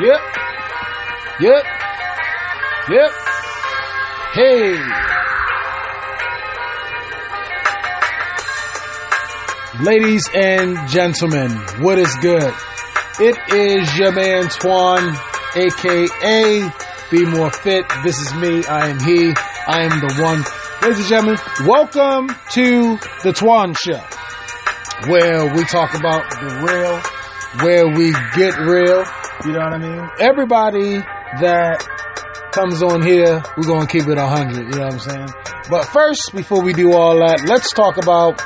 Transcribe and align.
Yep. 0.00 0.20
Yep. 1.40 1.64
Yep. 2.88 3.10
Hey. 4.32 4.78
Ladies 9.82 10.22
and 10.34 10.88
gentlemen, 10.88 11.50
what 11.80 11.98
is 11.98 12.14
good? 12.22 12.54
It 13.20 13.36
is 13.52 13.98
your 13.98 14.12
man 14.12 14.44
Twan, 14.44 15.14
aka 15.56 16.72
Be 17.10 17.26
More 17.26 17.50
Fit. 17.50 17.84
This 18.02 18.18
is 18.18 18.32
me. 18.34 18.64
I 18.64 18.88
am 18.88 18.98
he. 18.98 19.34
I 19.66 19.82
am 19.82 20.00
the 20.00 20.22
one. 20.22 20.42
Ladies 20.80 21.00
and 21.00 21.08
gentlemen, 21.08 21.38
welcome 21.68 22.28
to 22.52 22.96
the 23.22 23.32
Twan 23.34 23.76
Show, 23.78 24.00
where 25.10 25.54
we 25.54 25.64
talk 25.64 25.94
about 25.94 26.30
the 26.30 26.48
real, 26.64 27.62
where 27.62 27.86
we 27.94 28.12
get 28.34 28.56
real. 28.58 29.04
You 29.44 29.52
know 29.52 29.58
what 29.58 29.74
I 29.74 29.78
mean? 29.78 30.08
Everybody 30.20 30.98
that 31.40 31.84
comes 32.52 32.80
on 32.80 33.02
here, 33.02 33.42
we're 33.56 33.66
gonna 33.66 33.88
keep 33.88 34.06
it 34.06 34.16
a 34.16 34.26
hundred. 34.26 34.72
You 34.72 34.78
know 34.78 34.84
what 34.84 34.92
I'm 34.92 34.98
saying? 35.00 35.28
But 35.68 35.86
first, 35.86 36.30
before 36.32 36.62
we 36.62 36.72
do 36.72 36.92
all 36.92 37.16
that, 37.16 37.44
let's 37.48 37.72
talk 37.72 37.96
about 37.96 38.40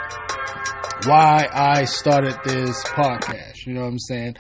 why 1.07 1.49
I 1.53 1.85
started 1.85 2.37
this 2.45 2.83
podcast. 2.85 3.67
You 3.67 3.75
know 3.75 3.83
what 3.83 3.89
I'm 3.89 3.99
saying? 3.99 4.37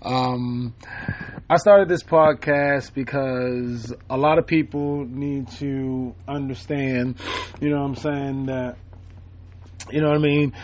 Um, 0.00 0.74
I 1.50 1.56
started 1.56 1.88
this 1.88 2.02
podcast 2.02 2.94
because 2.94 3.92
a 4.08 4.16
lot 4.16 4.38
of 4.38 4.46
people 4.46 5.04
need 5.04 5.48
to 5.58 6.14
understand, 6.26 7.16
you 7.60 7.68
know 7.68 7.80
what 7.80 7.86
I'm 7.86 7.94
saying, 7.96 8.46
that, 8.46 8.76
you 9.90 10.00
know 10.00 10.08
what 10.08 10.16
I 10.16 10.22
mean? 10.22 10.54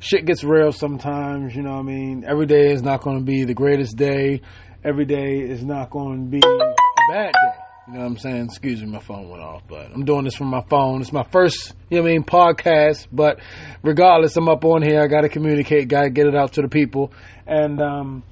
Shit 0.00 0.26
gets 0.26 0.42
real 0.42 0.72
sometimes, 0.72 1.54
you 1.54 1.62
know 1.62 1.72
what 1.72 1.80
I 1.80 1.82
mean? 1.82 2.24
Every 2.26 2.46
day 2.46 2.72
is 2.72 2.82
not 2.82 3.02
going 3.02 3.18
to 3.18 3.24
be 3.24 3.44
the 3.44 3.54
greatest 3.54 3.96
day. 3.96 4.40
Every 4.84 5.04
day 5.04 5.38
is 5.38 5.64
not 5.64 5.90
going 5.90 6.24
to 6.24 6.28
be 6.28 6.38
a 6.38 7.12
bad 7.12 7.32
day. 7.32 7.62
You 7.86 7.94
know 7.94 8.00
what 8.00 8.06
I'm 8.06 8.16
saying? 8.16 8.46
Excuse 8.46 8.80
me, 8.80 8.88
my 8.88 8.98
phone 8.98 9.28
went 9.28 9.40
off, 9.40 9.62
but 9.68 9.92
I'm 9.94 10.04
doing 10.04 10.24
this 10.24 10.34
from 10.34 10.48
my 10.48 10.62
phone. 10.68 11.00
It's 11.00 11.12
my 11.12 11.22
first, 11.30 11.72
you 11.88 11.98
know 11.98 12.02
what 12.02 12.08
I 12.08 12.12
mean, 12.14 12.24
podcast, 12.24 13.06
but 13.12 13.38
regardless, 13.84 14.36
I'm 14.36 14.48
up 14.48 14.64
on 14.64 14.82
here. 14.82 15.00
I 15.00 15.06
got 15.06 15.20
to 15.20 15.28
communicate, 15.28 15.86
got 15.86 16.02
to 16.02 16.10
get 16.10 16.26
it 16.26 16.34
out 16.34 16.54
to 16.54 16.62
the 16.62 16.68
people. 16.68 17.12
And, 17.46 17.80
um, 17.80 18.24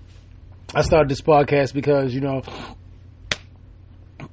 I 0.75 0.83
started 0.83 1.09
this 1.09 1.21
podcast 1.21 1.73
because, 1.73 2.13
you 2.13 2.21
know, 2.21 2.43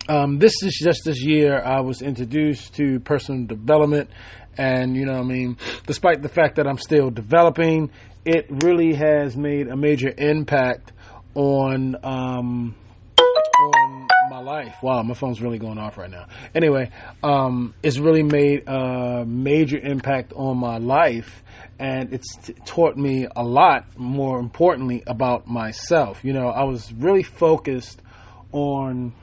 um, 0.09 0.39
this 0.39 0.63
is 0.63 0.75
just 0.83 1.01
this 1.05 1.23
year 1.23 1.61
I 1.61 1.81
was 1.81 2.01
introduced 2.01 2.73
to 2.75 2.99
personal 2.99 3.45
development. 3.45 4.09
And, 4.57 4.95
you 4.95 5.05
know 5.05 5.19
I 5.19 5.23
mean, 5.23 5.57
despite 5.85 6.23
the 6.23 6.29
fact 6.29 6.55
that 6.55 6.65
I'm 6.65 6.79
still 6.79 7.11
developing, 7.11 7.91
it 8.25 8.47
really 8.49 8.95
has 8.95 9.37
made 9.37 9.67
a 9.67 9.77
major 9.77 10.11
impact 10.17 10.93
on, 11.37 11.95
um, 12.03 12.75
on 13.19 14.07
my 14.31 14.39
life. 14.39 14.75
Wow, 14.81 15.03
my 15.03 15.13
phone's 15.13 15.39
really 15.39 15.59
going 15.59 15.77
off 15.77 15.97
right 15.97 16.09
now. 16.09 16.25
Anyway, 16.55 16.89
um, 17.21 17.75
it's 17.83 17.99
really 17.99 18.23
made 18.23 18.67
a 18.67 19.23
major 19.23 19.77
impact 19.77 20.33
on 20.35 20.57
my 20.57 20.79
life, 20.79 21.43
and 21.77 22.11
it's 22.11 22.35
t- 22.37 22.53
taught 22.65 22.97
me 22.97 23.27
a 23.35 23.43
lot. 23.43 23.85
More 23.99 24.39
importantly, 24.39 25.03
about 25.05 25.47
myself. 25.47 26.25
You 26.25 26.33
know, 26.33 26.47
I 26.47 26.63
was 26.63 26.91
really 26.91 27.23
focused 27.23 28.01
on. 28.51 29.13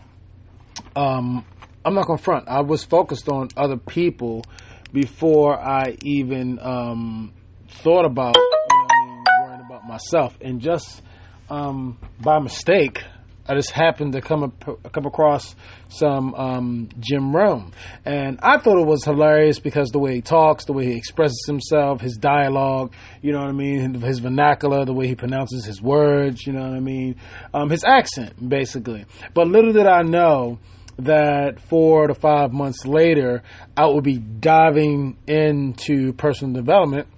Um, 0.95 1.45
I'm 1.85 1.95
not 1.95 2.07
gonna 2.07 2.19
front. 2.19 2.49
I 2.49 2.61
was 2.61 2.85
focused 2.85 3.29
on 3.29 3.49
other 3.57 3.77
people 3.77 4.45
before 4.93 5.59
I 5.59 5.97
even 6.03 6.61
um, 6.61 7.33
thought 7.69 8.05
about, 8.05 8.37
you 8.37 8.43
know, 8.43 8.87
I 8.89 9.07
mean, 9.07 9.25
worrying 9.43 9.67
about 9.67 9.87
myself, 9.87 10.39
and 10.41 10.61
just 10.61 11.03
um, 11.51 11.99
by 12.21 12.39
mistake. 12.39 13.03
I 13.47 13.55
just 13.55 13.73
happened 13.73 14.15
to 14.15 14.23
come 14.23 14.43
up, 14.43 14.93
come 14.93 15.05
across 15.05 15.55
some 15.91 16.35
um, 16.35 16.89
Jim 16.99 17.37
Rohn, 17.37 17.73
and 18.07 18.39
I 18.43 18.57
thought 18.57 18.81
it 18.81 18.87
was 18.87 19.05
hilarious 19.05 19.59
because 19.59 19.91
the 19.91 19.99
way 19.99 20.15
he 20.15 20.21
talks, 20.23 20.65
the 20.65 20.73
way 20.73 20.87
he 20.87 20.97
expresses 20.97 21.45
himself, 21.47 22.01
his 22.01 22.17
dialogue, 22.17 22.95
you 23.21 23.33
know 23.33 23.41
what 23.41 23.49
I 23.49 23.53
mean, 23.53 24.01
his 24.01 24.21
vernacular, 24.21 24.87
the 24.87 24.95
way 24.95 25.09
he 25.09 25.15
pronounces 25.15 25.67
his 25.67 25.83
words, 25.83 26.47
you 26.47 26.55
know 26.55 26.63
what 26.63 26.75
I 26.75 26.81
mean, 26.81 27.17
um, 27.53 27.69
his 27.69 27.85
accent, 27.85 28.49
basically. 28.49 29.05
But 29.35 29.49
little 29.49 29.75
did 29.75 29.87
I 29.87 30.01
know 30.01 30.59
that 31.01 31.61
four 31.61 32.07
to 32.07 32.15
five 32.15 32.51
months 32.51 32.87
later, 32.87 33.43
I 33.77 33.87
would 33.87 34.05
be 34.05 34.17
diving 34.17 35.19
into 35.27 36.15
personal 36.15 36.55
development 36.55 37.09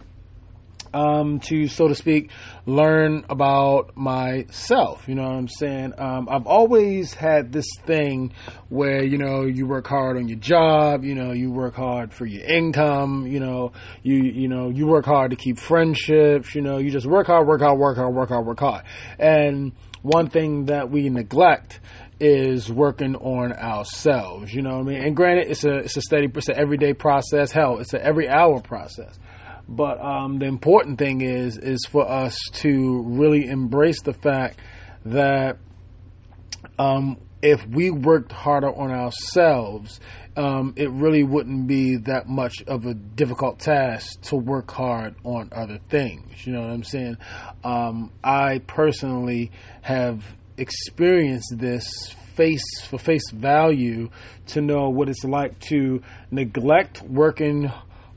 um, 0.97 1.41
to, 1.41 1.69
so 1.69 1.89
to 1.89 1.95
speak, 1.95 2.31
learn 2.65 3.25
about 3.29 3.97
myself. 3.97 5.07
You 5.09 5.15
know 5.15 5.25
what 5.25 5.37
I'm 5.37 5.49
saying? 5.49 5.93
Um, 5.99 6.29
I've 6.31 6.47
always 6.47 7.13
had 7.13 7.53
this 7.53 7.67
thing 7.85 8.33
where, 8.71 9.05
you 9.05 9.19
know, 9.19 9.43
you 9.43 9.67
work 9.67 9.87
hard 9.87 10.17
on 10.17 10.27
your 10.29 10.39
job, 10.39 11.05
you 11.05 11.15
know, 11.15 11.33
you 11.33 11.51
work 11.51 11.75
hard 11.75 12.15
for 12.15 12.25
your 12.25 12.45
income, 12.45 13.27
you 13.27 13.41
know, 13.41 13.73
you, 14.03 14.23
you 14.23 14.49
know, 14.49 14.71
you 14.71 14.87
work 14.87 15.05
hard 15.05 15.33
to 15.33 15.37
keep 15.37 15.59
friendships, 15.59 16.55
you 16.55 16.63
know, 16.63 16.79
you 16.79 16.91
just 16.91 17.07
work 17.07 17.27
hard, 17.27 17.47
work 17.47 17.61
hard, 17.61 17.79
work 17.79 17.97
hard, 17.99 18.15
work 18.15 18.31
hard, 18.31 18.47
work 18.47 18.61
hard. 18.61 18.85
And 19.19 19.73
one 20.01 20.31
thing 20.31 20.67
that 20.67 20.91
we 20.91 21.11
neglect 21.11 21.81
is 22.19 22.73
working 22.73 23.17
on 23.17 23.53
ourselves. 23.53 24.55
You 24.55 24.63
know 24.63 24.79
what 24.79 24.87
I 24.87 24.91
mean? 24.91 25.03
And 25.03 25.17
granted, 25.17 25.51
it's 25.51 25.65
a 25.65 25.77
it's 25.79 25.97
a 25.97 26.01
steady, 26.01 26.29
it's 26.35 26.49
an 26.49 26.57
everyday 26.57 26.95
process. 26.95 27.53
Hell, 27.53 27.79
it's 27.79 27.93
an 27.93 28.01
every 28.03 28.29
hour 28.29 28.61
process. 28.61 29.19
But 29.69 30.01
um, 30.01 30.39
the 30.39 30.47
important 30.47 30.99
thing 30.99 31.23
is 31.23 31.59
is 31.59 31.85
for 31.91 32.09
us 32.09 32.37
to 32.55 33.03
really 33.03 33.49
embrace 33.49 34.01
the 34.03 34.13
fact 34.13 34.61
that 35.05 35.59
um, 36.79 37.19
if 37.43 37.67
we 37.67 37.91
worked 37.91 38.33
harder 38.33 38.75
on 38.75 38.91
ourselves, 38.91 40.01
um, 40.37 40.75
it 40.77 40.91
really 40.91 41.23
wouldn't 41.23 41.67
be 41.67 41.97
that 41.97 42.29
much 42.29 42.63
of 42.67 42.87
a 42.87 42.95
difficult 42.95 43.59
task 43.59 44.21
to 44.23 44.37
work 44.37 44.71
hard 44.71 45.15
on 45.25 45.49
other 45.53 45.79
things. 45.89 46.47
You 46.47 46.53
know 46.53 46.63
what 46.63 46.71
I'm 46.71 46.85
saying? 46.85 47.17
Um, 47.65 48.13
I 48.23 48.59
personally 48.67 49.51
have 49.83 50.25
experienced 50.57 51.55
this 51.57 51.89
face 52.35 52.83
for 52.87 52.99
face 52.99 53.31
value 53.33 54.11
to 54.49 54.61
know 54.61 54.91
what 54.91 55.09
it's 55.09 55.25
like 55.25 55.59
to 55.59 56.03
neglect 56.31 57.03
working 57.03 57.73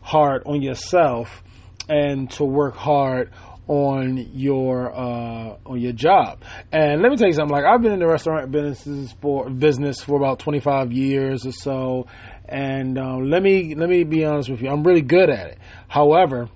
hard 0.10 0.42
on 0.46 0.62
yourself 0.62 1.44
and 1.88 2.30
to 2.32 2.44
work 2.44 2.76
hard 2.76 3.30
on 3.68 4.18
your 4.34 4.92
uh, 4.92 5.56
on 5.66 5.80
your 5.80 5.94
job. 5.94 6.42
And 6.72 7.04
let 7.04 7.12
me 7.12 7.18
tell 7.18 7.28
you 7.28 7.34
something. 7.34 7.56
Like 7.56 7.66
I've 7.66 7.82
been 7.82 7.92
in 7.92 8.00
the 8.00 8.08
restaurant 8.08 8.52
businesses 8.52 9.14
for 9.22 9.50
business 9.50 10.02
for 10.02 10.18
about 10.18 10.40
25 10.40 10.92
years 10.92 11.46
or 11.46 11.52
so. 11.52 12.08
And 12.46 12.98
um, 12.98 13.30
let 13.30 13.44
me 13.44 13.76
let 13.76 13.88
me 13.88 14.04
be 14.04 14.26
honest 14.26 14.50
with 14.50 14.62
you. 14.62 14.70
I'm 14.70 14.84
really 14.84 15.04
good 15.04 15.30
at 15.30 15.48
it. 15.48 15.60
However, 15.88 16.50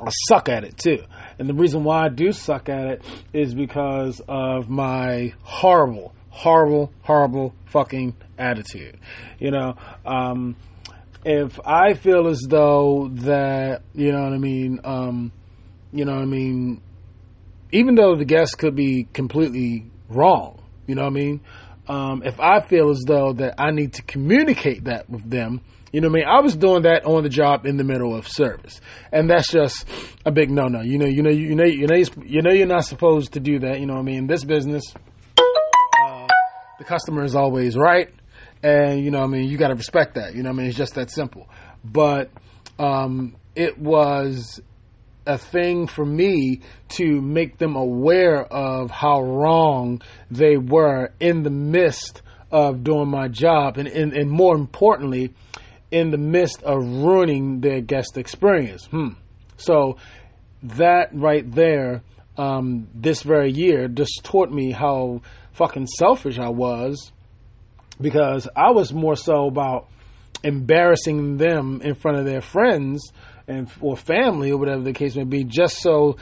I 0.00 0.10
suck 0.28 0.48
at 0.48 0.62
it 0.62 0.78
too. 0.78 1.02
And 1.40 1.48
the 1.48 1.54
reason 1.54 1.82
why 1.82 2.04
I 2.04 2.08
do 2.08 2.30
suck 2.30 2.68
at 2.68 2.86
it 2.86 3.02
is 3.32 3.52
because 3.54 4.22
of 4.28 4.68
my 4.68 5.34
horrible, 5.42 6.14
horrible, 6.30 6.92
horrible 7.02 7.54
fucking 7.66 8.14
attitude. 8.38 8.96
You 9.40 9.50
know, 9.50 9.74
um, 10.06 10.54
if 11.24 11.58
I 11.64 11.94
feel 11.94 12.28
as 12.28 12.40
though 12.48 13.10
that, 13.12 13.82
you 13.94 14.12
know 14.12 14.22
what 14.22 14.32
I 14.32 14.38
mean, 14.38 14.80
um, 14.84 15.32
you 15.92 16.04
know 16.04 16.14
what 16.14 16.22
I 16.22 16.26
mean, 16.26 16.80
even 17.72 17.94
though 17.94 18.16
the 18.16 18.24
guest 18.24 18.58
could 18.58 18.74
be 18.74 19.06
completely 19.12 19.90
wrong, 20.08 20.62
you 20.86 20.94
know 20.94 21.02
what 21.02 21.08
I 21.08 21.14
mean, 21.14 21.40
um, 21.88 22.22
if 22.24 22.38
I 22.38 22.60
feel 22.60 22.90
as 22.90 23.02
though 23.06 23.32
that 23.34 23.54
I 23.58 23.70
need 23.70 23.94
to 23.94 24.02
communicate 24.02 24.84
that 24.84 25.08
with 25.08 25.28
them, 25.28 25.62
you 25.92 26.02
know 26.02 26.08
what 26.08 26.18
I 26.18 26.20
mean? 26.20 26.28
I 26.28 26.40
was 26.40 26.54
doing 26.54 26.82
that 26.82 27.06
on 27.06 27.22
the 27.22 27.30
job 27.30 27.64
in 27.64 27.78
the 27.78 27.84
middle 27.84 28.14
of 28.14 28.28
service, 28.28 28.80
and 29.10 29.30
that's 29.30 29.50
just 29.50 29.86
a 30.26 30.30
big 30.30 30.50
no-no. 30.50 30.82
You 30.82 30.98
know, 30.98 31.06
you 31.06 31.22
know, 31.22 31.30
you 31.30 31.54
know, 31.54 31.64
you 31.64 31.86
know, 31.86 31.96
you 31.96 32.42
know, 32.42 32.52
you're 32.52 32.66
not 32.66 32.84
supposed 32.84 33.32
to 33.32 33.40
do 33.40 33.60
that. 33.60 33.80
You 33.80 33.86
know 33.86 33.94
what 33.94 34.00
I 34.00 34.04
mean? 34.04 34.18
In 34.18 34.26
this 34.26 34.44
business, 34.44 34.82
uh, 35.38 36.26
the 36.78 36.84
customer 36.84 37.24
is 37.24 37.34
always 37.34 37.74
right, 37.74 38.10
and 38.62 39.04
you 39.04 39.10
know, 39.10 39.22
I 39.22 39.26
mean, 39.26 39.48
you 39.48 39.56
got 39.56 39.68
to 39.68 39.74
respect 39.74 40.14
that. 40.14 40.34
You 40.34 40.42
know, 40.42 40.50
I 40.50 40.52
mean, 40.52 40.66
it's 40.66 40.76
just 40.76 40.94
that 40.94 41.10
simple. 41.10 41.48
But 41.84 42.30
um, 42.78 43.36
it 43.54 43.78
was 43.78 44.60
a 45.26 45.38
thing 45.38 45.86
for 45.86 46.04
me 46.04 46.60
to 46.88 47.20
make 47.20 47.58
them 47.58 47.76
aware 47.76 48.42
of 48.42 48.90
how 48.90 49.20
wrong 49.20 50.00
they 50.30 50.56
were 50.56 51.12
in 51.20 51.42
the 51.42 51.50
midst 51.50 52.22
of 52.50 52.82
doing 52.82 53.08
my 53.08 53.28
job, 53.28 53.78
and 53.78 53.88
and, 53.88 54.12
and 54.12 54.30
more 54.30 54.54
importantly 54.54 55.34
in 55.90 56.10
the 56.10 56.18
midst 56.18 56.62
of 56.62 56.82
ruining 56.82 57.60
their 57.60 57.80
guest 57.80 58.18
experience. 58.18 58.86
Hmm. 58.86 59.08
So 59.56 59.96
that 60.62 61.10
right 61.14 61.50
there, 61.50 62.02
um, 62.36 62.88
this 62.94 63.22
very 63.22 63.50
year, 63.50 63.88
just 63.88 64.20
taught 64.22 64.50
me 64.50 64.70
how 64.70 65.22
fucking 65.52 65.86
selfish 65.86 66.38
I 66.38 66.50
was 66.50 67.12
because 68.00 68.48
I 68.54 68.70
was 68.70 68.92
more 68.92 69.16
so 69.16 69.46
about 69.46 69.88
embarrassing 70.42 71.36
them 71.36 71.80
in 71.82 71.94
front 71.94 72.18
of 72.18 72.24
their 72.24 72.40
friends 72.40 73.12
and 73.46 73.68
or 73.80 73.96
family 73.96 74.50
or 74.50 74.58
whatever 74.58 74.82
the 74.82 74.92
case 74.92 75.16
may 75.16 75.24
be, 75.24 75.44
just 75.44 75.78
so 75.78 76.16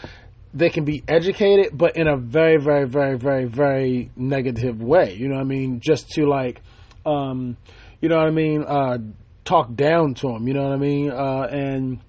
they 0.54 0.70
can 0.70 0.84
be 0.84 1.02
educated, 1.06 1.76
but 1.76 1.96
in 1.96 2.08
a 2.08 2.16
very, 2.16 2.56
very, 2.56 2.86
very, 2.86 3.18
very, 3.18 3.44
very 3.44 4.10
negative 4.16 4.80
way. 4.80 5.14
You 5.14 5.28
know 5.28 5.34
what 5.34 5.42
I 5.42 5.44
mean? 5.44 5.80
Just 5.80 6.08
to 6.12 6.26
like, 6.26 6.62
um, 7.04 7.56
you 8.00 8.08
know 8.08 8.16
what 8.16 8.26
I 8.26 8.30
mean? 8.30 8.62
Uh, 8.62 8.98
talk 9.44 9.74
down 9.74 10.14
to 10.14 10.28
them. 10.28 10.48
You 10.48 10.54
know 10.54 10.62
what 10.62 10.72
I 10.72 10.76
mean? 10.76 11.10
Uh, 11.10 11.48
and 11.50 12.00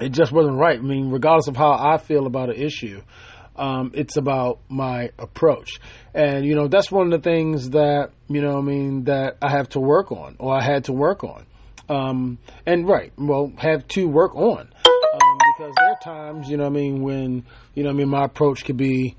it 0.00 0.10
just 0.10 0.32
wasn't 0.32 0.58
right. 0.58 0.78
I 0.78 0.82
mean, 0.82 1.10
regardless 1.10 1.46
of 1.46 1.56
how 1.56 1.72
I 1.72 1.98
feel 1.98 2.26
about 2.26 2.50
an 2.50 2.56
issue, 2.56 3.02
um, 3.58 3.92
it's 3.94 4.16
about 4.16 4.58
my 4.68 5.10
approach. 5.18 5.80
And, 6.14 6.44
you 6.44 6.54
know, 6.54 6.68
that's 6.68 6.90
one 6.90 7.12
of 7.12 7.22
the 7.22 7.30
things 7.30 7.70
that, 7.70 8.10
you 8.28 8.40
know, 8.40 8.58
I 8.58 8.60
mean, 8.60 9.04
that 9.04 9.36
I 9.42 9.50
have 9.50 9.68
to 9.70 9.80
work 9.80 10.12
on 10.12 10.36
or 10.38 10.54
I 10.54 10.62
had 10.62 10.84
to 10.84 10.92
work 10.92 11.24
on. 11.24 11.46
Um, 11.88 12.38
and 12.66 12.88
right, 12.88 13.12
well, 13.16 13.52
have 13.58 13.86
to 13.88 14.06
work 14.08 14.34
on. 14.34 14.60
Um, 14.86 15.38
because 15.58 15.74
there 15.76 15.90
are 15.90 15.98
times, 16.02 16.48
you 16.48 16.56
know, 16.56 16.66
I 16.66 16.70
mean, 16.70 17.02
when, 17.02 17.44
you 17.74 17.84
know, 17.84 17.90
I 17.90 17.92
mean, 17.92 18.08
my 18.08 18.24
approach 18.24 18.64
could 18.64 18.76
be, 18.76 19.16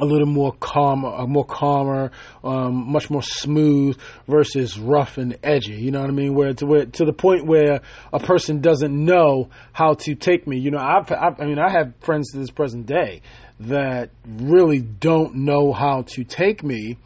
a 0.00 0.04
little 0.04 0.26
more 0.26 0.52
calm, 0.60 1.00
more 1.30 1.44
calmer, 1.44 2.10
um, 2.42 2.90
much 2.90 3.10
more 3.10 3.22
smooth 3.22 3.98
versus 4.26 4.78
rough 4.78 5.18
and 5.18 5.38
edgy. 5.42 5.74
You 5.74 5.90
know 5.90 6.00
what 6.00 6.10
I 6.10 6.12
mean? 6.12 6.34
Where 6.34 6.54
to 6.54 6.66
where 6.66 6.86
to 6.86 7.04
the 7.04 7.12
point 7.12 7.46
where 7.46 7.80
a 8.12 8.18
person 8.18 8.60
doesn't 8.60 8.92
know 8.92 9.50
how 9.72 9.94
to 9.94 10.14
take 10.14 10.46
me. 10.46 10.58
You 10.58 10.70
know, 10.70 10.78
I've, 10.78 11.10
I've 11.10 11.40
I 11.40 11.44
mean, 11.46 11.58
I 11.58 11.70
have 11.70 11.94
friends 12.00 12.32
to 12.32 12.38
this 12.38 12.50
present 12.50 12.86
day 12.86 13.22
that 13.60 14.10
really 14.26 14.80
don't 14.80 15.36
know 15.36 15.72
how 15.72 16.02
to 16.02 16.24
take 16.24 16.64
me 16.64 16.98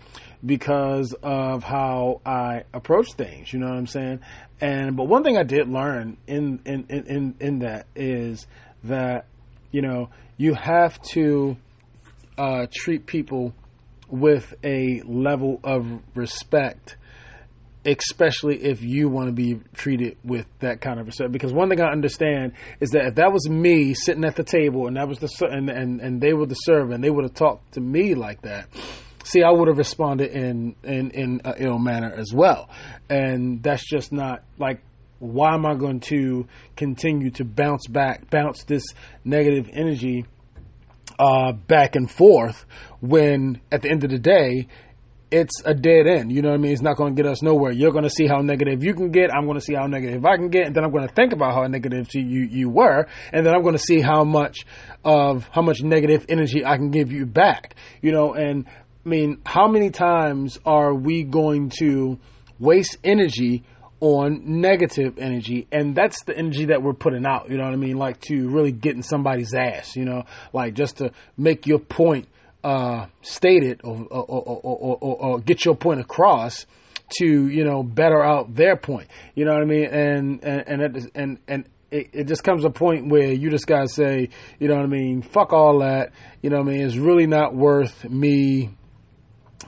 because 0.45 1.15
of 1.23 1.65
how 1.65 2.21
I 2.25 2.65
approach 2.73 3.13
things. 3.15 3.53
You 3.53 3.59
know 3.59 3.69
what 3.69 3.77
I'm 3.77 3.87
saying? 3.87 4.21
And 4.61 4.97
but 4.97 5.05
one 5.05 5.23
thing 5.23 5.37
I 5.37 5.43
did 5.43 5.69
learn 5.69 6.17
in 6.27 6.61
in 6.65 6.87
in 6.89 7.35
in 7.41 7.59
that 7.61 7.87
is 7.95 8.47
that 8.85 9.27
you 9.71 9.83
know 9.83 10.09
you 10.37 10.55
have 10.55 11.01
to 11.03 11.57
uh, 12.39 12.67
treat 12.73 13.07
people 13.07 13.55
with 14.09 14.55
a 14.63 15.03
level 15.05 15.61
of 15.65 16.01
respect, 16.15 16.97
especially 17.85 18.63
if 18.63 18.83
you 18.83 19.09
want 19.09 19.29
to 19.29 19.33
be 19.33 19.61
treated 19.75 20.17
with 20.25 20.47
that 20.61 20.81
kind 20.81 21.01
of 21.01 21.07
respect. 21.07 21.33
Because 21.33 21.53
one 21.53 21.69
thing 21.69 21.81
I 21.81 21.91
understand 21.91 22.53
is 22.81 22.91
that 22.91 23.07
if 23.07 23.15
that 23.17 23.33
was 23.33 23.49
me 23.49 23.95
sitting 23.95 24.25
at 24.25 24.37
the 24.37 24.45
table 24.45 24.87
and 24.87 24.97
that 24.97 25.09
was 25.09 25.19
the 25.19 25.29
and 25.51 25.69
and, 25.69 26.01
and 26.01 26.21
they 26.21 26.33
were 26.33 26.47
the 26.47 26.55
server 26.55 26.93
and 26.93 27.03
they 27.03 27.11
would 27.11 27.25
have 27.25 27.35
talked 27.35 27.73
to 27.73 27.81
me 27.81 28.15
like 28.15 28.43
that. 28.43 28.69
See, 29.25 29.43
I 29.43 29.51
would 29.51 29.67
have 29.67 29.79
responded 29.79 30.31
in 30.31 30.77
in 30.85 31.11
in 31.11 31.41
an 31.45 31.55
ill 31.59 31.79
manner 31.79 32.15
as 32.17 32.33
well, 32.33 32.71
and 33.11 33.61
that's 33.61 33.85
just 33.89 34.13
not 34.13 34.45
like 34.57 34.83
why 35.19 35.55
am 35.55 35.65
I 35.67 35.75
going 35.75 36.01
to 36.01 36.47
continue 36.77 37.31
to 37.31 37.45
bounce 37.45 37.87
back, 37.89 38.31
bounce 38.31 38.65
this 38.65 38.85
negative 39.25 39.69
energy 39.73 40.27
uh, 41.19 41.53
back 41.53 41.97
and 41.97 42.11
forth 42.11 42.67
when 43.01 43.61
at 43.71 43.83
the 43.83 43.91
end 43.91 44.05
of 44.05 44.11
the 44.11 44.19
day, 44.19 44.69
it's 45.31 45.61
a 45.65 45.75
dead 45.75 46.07
end. 46.07 46.31
You 46.31 46.43
know 46.43 46.51
what 46.51 46.55
I 46.55 46.59
mean? 46.59 46.73
It's 46.73 46.83
not 46.83 46.97
going 46.97 47.15
to 47.15 47.23
get 47.23 47.29
us 47.31 47.43
nowhere. 47.43 47.73
You're 47.73 47.91
going 47.91 48.05
to 48.05 48.11
see 48.11 48.27
how 48.27 48.43
negative 48.43 48.85
you 48.85 48.95
can 48.95 49.11
get. 49.11 49.35
I'm 49.35 49.45
going 49.45 49.59
to 49.59 49.65
see 49.65 49.75
how 49.75 49.87
negative 49.87 50.25
I 50.25 50.37
can 50.37 50.49
get, 50.51 50.67
and 50.67 50.75
then 50.75 50.85
I'm 50.85 50.93
going 50.93 51.07
to 51.07 51.13
think 51.13 51.33
about 51.33 51.55
how 51.55 51.67
negative 51.67 52.09
you 52.15 52.43
you 52.45 52.69
were, 52.69 53.07
and 53.33 53.45
then 53.45 53.55
I'm 53.55 53.63
going 53.63 53.75
to 53.75 53.83
see 53.83 54.01
how 54.01 54.25
much 54.25 54.65
of 55.05 55.49
how 55.53 55.63
much 55.63 55.83
negative 55.83 56.27
energy 56.29 56.65
I 56.65 56.77
can 56.77 56.91
give 56.91 57.11
you 57.11 57.27
back. 57.27 57.75
You 58.03 58.13
know, 58.13 58.35
and 58.35 58.67
I 58.67 59.09
mean, 59.09 59.41
how 59.45 59.69
many 59.69 59.91
times 59.91 60.59
are 60.65 60.95
we 60.95 61.25
going 61.25 61.71
to 61.79 62.19
waste 62.59 62.97
energy 63.05 63.65
on 64.01 64.61
negative 64.61 65.19
energy 65.19 65.67
and 65.73 65.95
that's 65.95 66.23
the 66.25 66.37
energy 66.37 66.67
that 66.67 66.83
we're 66.83 66.93
putting 66.93 67.25
out 67.27 67.49
you 67.51 67.57
know 67.57 67.65
what 67.65 67.73
i 67.73 67.77
mean? 67.77 67.97
Like 67.97 68.21
to 68.23 68.49
really 68.49 68.73
get 68.73 68.95
in 68.95 69.03
somebody's 69.03 69.55
ass 69.55 69.97
you 69.97 70.05
know? 70.05 70.25
Like 70.53 70.75
just 70.75 70.99
to 70.99 71.13
make 71.37 71.67
your 71.67 71.79
point 71.79 72.29
uh 72.63 73.07
stated 73.23 73.81
or 73.85 74.07
or, 74.11 74.25
or, 74.25 74.99
or, 75.01 75.17
or 75.17 75.41
get 75.41 75.65
your 75.65 75.77
point 75.77 76.01
across 76.01 76.67
to 77.19 77.49
you 77.49 77.65
know 77.65 77.83
better 77.83 78.23
out 78.23 78.55
their 78.55 78.77
point 78.77 79.09
you 79.35 79.45
know 79.45 79.53
what 79.53 79.63
i 79.63 79.67
mean? 79.67 79.87
And 79.87 80.45
and 80.45 80.83
and 80.83 81.11
and, 81.15 81.39
and 81.49 81.69
it, 81.91 82.11
it 82.13 82.25
just 82.25 82.43
comes 82.43 82.65
a 82.65 82.71
point 82.71 83.09
where 83.09 83.33
you 83.33 83.49
just 83.49 83.67
gotta 83.67 83.89
say 83.89 84.29
you 84.59 84.69
know 84.69 84.75
what 84.75 84.85
i 84.85 84.89
mean? 84.89 85.23
Fuck 85.23 85.55
all 85.55 85.79
that 85.79 86.13
you 86.43 86.51
know 86.51 86.59
what 86.59 86.69
i 86.69 86.73
mean? 86.73 86.87
It's 86.87 86.97
really 86.97 87.27
not 87.27 87.55
worth 87.55 88.05
me 88.05 88.71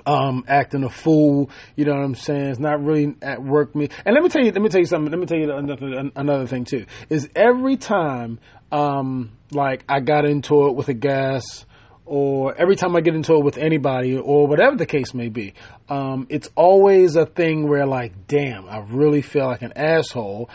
um, 0.06 0.44
acting 0.48 0.84
a 0.84 0.90
fool. 0.90 1.50
You 1.76 1.84
know 1.84 1.92
what 1.92 2.04
I'm 2.04 2.14
saying? 2.14 2.46
It's 2.46 2.58
not 2.58 2.82
really 2.82 3.14
at 3.22 3.42
work 3.42 3.74
me. 3.74 3.88
And 4.04 4.14
let 4.14 4.22
me 4.22 4.28
tell 4.28 4.44
you, 4.44 4.52
let 4.52 4.62
me 4.62 4.68
tell 4.68 4.80
you 4.80 4.86
something. 4.86 5.10
Let 5.10 5.20
me 5.20 5.26
tell 5.26 5.38
you 5.38 5.52
another, 5.52 6.10
another 6.14 6.46
thing 6.46 6.64
too. 6.64 6.86
Is 7.08 7.28
every 7.34 7.76
time, 7.76 8.38
um, 8.72 9.32
like 9.50 9.84
I 9.88 10.00
got 10.00 10.24
into 10.24 10.66
it 10.66 10.74
with 10.74 10.88
a 10.88 10.94
gas, 10.94 11.64
or 12.04 12.54
every 12.54 12.76
time 12.76 12.96
I 12.96 13.00
get 13.00 13.14
into 13.14 13.34
it 13.34 13.44
with 13.44 13.58
anybody, 13.58 14.16
or 14.16 14.46
whatever 14.46 14.76
the 14.76 14.86
case 14.86 15.12
may 15.12 15.28
be, 15.28 15.54
um, 15.88 16.26
it's 16.30 16.48
always 16.54 17.16
a 17.16 17.26
thing 17.26 17.68
where 17.68 17.86
like, 17.86 18.26
damn, 18.26 18.66
I 18.68 18.78
really 18.78 19.20
feel 19.20 19.46
like 19.46 19.62
an 19.62 19.74
asshole 19.76 20.48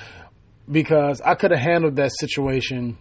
because 0.71 1.21
I 1.21 1.35
could 1.35 1.51
have 1.51 1.59
handled 1.59 1.97
that 1.97 2.11
situation 2.19 2.97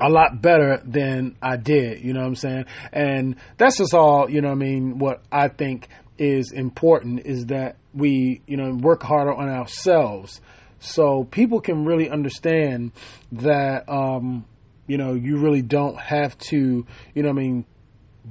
a 0.00 0.08
lot 0.08 0.40
better 0.40 0.80
than 0.84 1.36
I 1.42 1.56
did, 1.56 2.02
you 2.02 2.12
know 2.12 2.20
what 2.20 2.26
I'm 2.26 2.34
saying? 2.36 2.64
And 2.92 3.36
that's 3.56 3.78
just 3.78 3.94
all, 3.94 4.30
you 4.30 4.40
know 4.40 4.50
I 4.50 4.54
mean, 4.54 4.98
what 4.98 5.22
I 5.30 5.48
think 5.48 5.88
is 6.18 6.52
important 6.52 7.26
is 7.26 7.46
that 7.46 7.76
we, 7.94 8.42
you 8.46 8.56
know, 8.56 8.74
work 8.74 9.02
harder 9.02 9.32
on 9.32 9.48
ourselves 9.48 10.40
so 10.80 11.24
people 11.24 11.60
can 11.60 11.84
really 11.84 12.08
understand 12.08 12.92
that 13.32 13.88
um, 13.88 14.44
you 14.86 14.96
know, 14.96 15.14
you 15.14 15.38
really 15.38 15.62
don't 15.62 15.98
have 15.98 16.38
to, 16.38 16.86
you 17.14 17.22
know 17.22 17.30
I 17.30 17.32
mean, 17.32 17.64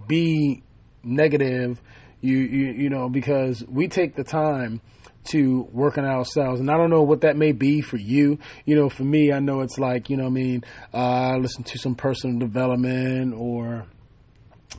be 0.08 0.64
negative 1.04 1.82
you 2.22 2.38
you 2.38 2.72
you 2.74 2.90
know 2.90 3.10
because 3.10 3.64
we 3.68 3.88
take 3.88 4.16
the 4.16 4.24
time 4.24 4.82
to 5.28 5.68
working 5.72 6.06
ourselves. 6.06 6.60
And 6.60 6.70
I 6.70 6.78
don't 6.78 6.90
know 6.90 7.04
what 7.04 7.22
that 7.22 7.38
may 7.38 7.52
be 7.52 7.82
for 7.82 7.98
you. 7.98 8.40
You 8.66 8.76
know, 8.76 8.90
for 8.90 9.04
me, 9.04 9.32
I 9.32 9.40
know 9.40 9.62
it's 9.62 9.78
like, 9.78 10.10
you 10.10 10.18
know 10.18 10.26
I 10.26 10.30
mean, 10.30 10.64
uh, 10.94 10.98
I 10.98 11.38
listen 11.38 11.64
to 11.64 11.78
some 11.78 11.96
personal 11.96 12.40
development 12.40 13.34
or 13.36 13.86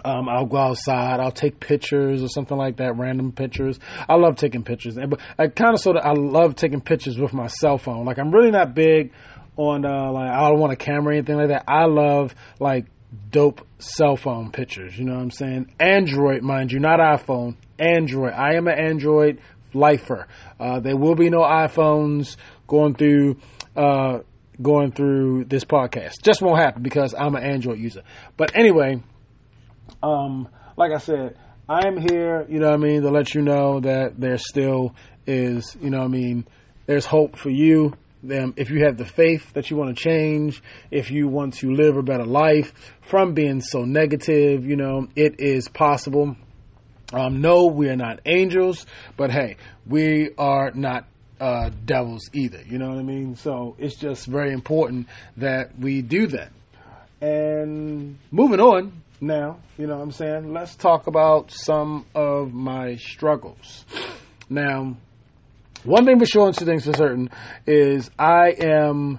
um, 0.05 0.29
I'll 0.29 0.47
go 0.47 0.59
outside. 0.59 1.21
I'll 1.21 1.33
take 1.33 1.59
pictures 1.61 2.23
or 2.23 2.29
something 2.29 2.57
like 2.57 2.77
that, 2.77 2.97
random 2.97 3.33
pictures. 3.33 3.79
I 4.09 4.15
love 4.17 4.37
taking 4.37 4.63
pictures, 4.63 4.97
but 4.97 5.21
I 5.39 5.49
kind 5.49 5.75
of 5.75 5.81
sort 5.81 5.97
of 5.97 6.05
I 6.05 6.13
love 6.13 6.55
taking 6.55 6.81
pictures 6.81 7.19
with 7.19 7.33
my 7.33 7.47
cell 7.47 7.79
phone. 7.79 8.05
Like 8.05 8.19
I'm 8.19 8.31
really 8.31 8.51
not 8.51 8.75
big 8.75 9.13
on 9.57 9.85
uh, 9.85 10.13
like 10.13 10.31
I 10.31 10.49
don't 10.49 10.61
want 10.61 10.73
a 10.73 10.77
camera 10.77 11.15
or 11.15 11.17
anything 11.17 11.37
like 11.37 11.49
that. 11.49 11.65
I 11.67 11.87
love 11.87 12.35
like 12.61 12.87
dope 13.31 13.67
cell 13.79 14.17
phone 14.17 14.53
pictures. 14.53 14.97
You 14.99 15.05
know 15.05 15.15
what 15.15 15.23
I'm 15.23 15.31
saying? 15.31 15.75
Android, 15.81 16.43
mind 16.43 16.71
you, 16.73 16.81
not 16.81 17.01
iPhone. 17.01 17.57
Android. 17.79 18.33
I 18.33 18.55
am 18.55 18.69
an 18.69 18.79
Android 18.79 19.41
lifer. 19.79 20.27
Uh, 20.59 20.81
there 20.81 20.97
will 20.97 21.15
be 21.15 21.31
no 21.31 21.41
iPhones 21.41 22.37
going 22.67 22.95
through 22.95 23.39
uh, 23.77 24.19
going 24.61 24.93
through 24.93 25.45
this 25.45 25.65
podcast. 25.65 26.23
Just 26.23 26.43
won't 26.43 26.59
happen 26.59 26.83
because 26.83 27.15
I'm 27.15 27.35
an 27.35 27.45
Android 27.45 27.79
user. 27.79 28.03
But 28.37 28.57
anyway, 28.57 29.03
um, 30.03 30.49
like 30.77 30.93
I 30.93 30.99
said, 30.99 31.37
I'm 31.69 31.97
here. 31.97 32.47
You 32.49 32.59
know 32.59 32.69
what 32.69 32.75
I 32.75 32.79
mean 32.79 33.03
to 33.03 33.11
let 33.11 33.35
you 33.35 33.43
know 33.43 33.81
that 33.81 34.19
there 34.19 34.39
still 34.39 34.95
is. 35.27 35.77
You 35.81 35.91
know 35.91 35.99
what 35.99 36.05
I 36.05 36.09
mean. 36.09 36.47
There's 36.87 37.07
hope 37.07 37.37
for 37.37 37.51
you. 37.51 37.95
Them, 38.21 38.55
if 38.57 38.69
you 38.71 38.85
have 38.85 38.97
the 38.97 39.05
faith 39.05 39.53
that 39.53 39.71
you 39.71 39.77
want 39.77 39.97
to 39.97 40.03
change, 40.03 40.61
if 40.91 41.11
you 41.13 41.29
want 41.29 41.55
to 41.59 41.73
live 41.73 41.97
a 41.97 42.03
better 42.03 42.27
life 42.27 42.73
from 43.01 43.33
being 43.33 43.61
so 43.61 43.85
negative, 43.85 44.67
you 44.67 44.75
know, 44.75 45.07
it 45.15 45.39
is 45.39 45.69
possible. 45.69 46.35
Um, 47.13 47.41
no, 47.41 47.67
we 47.67 47.89
are 47.89 47.97
not 47.97 48.21
angels, 48.27 48.85
but 49.17 49.31
hey, 49.31 49.57
we 49.87 50.31
are 50.37 50.71
not 50.73 51.07
uh, 51.41 51.71
devils 51.85 52.29
either. 52.35 52.61
You 52.69 52.79
know 52.79 52.89
what 52.89 52.99
I 52.99 53.03
mean? 53.03 53.35
So 53.35 53.77
it's 53.79 53.97
just 53.97 54.27
very 54.27 54.53
important 54.53 55.09
that 55.39 55.79
we 55.79 56.03
do 56.03 56.27
that. 56.29 56.51
And 57.21 58.19
moving 58.31 58.61
on 58.61 59.03
now, 59.21 59.59
you 59.79 59.87
know 59.87 59.97
what 59.97 60.03
I'm 60.03 60.13
saying? 60.13 60.53
Let's 60.53 60.77
talk 60.77 61.07
about 61.07 61.51
some 61.51 62.05
of 62.15 62.53
my 62.53 62.97
struggles. 62.97 63.85
Now, 64.51 64.97
one 65.85 66.05
thing 66.05 66.19
for 66.19 66.27
sure 66.27 66.47
and 66.47 66.57
two 66.57 66.65
things 66.65 66.85
for 66.85 66.93
certain 66.93 67.31
is 67.67 68.11
I 68.19 68.55
am, 68.59 69.19